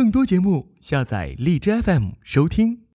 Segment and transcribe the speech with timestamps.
[0.00, 2.80] 更多节目下载荔枝 fm 收听。